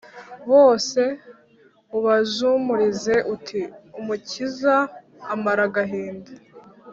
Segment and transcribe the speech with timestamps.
[0.51, 1.01] Bose
[1.97, 3.61] ubajumurize uti
[3.99, 4.75] umukiza
[5.33, 6.31] amara agahinda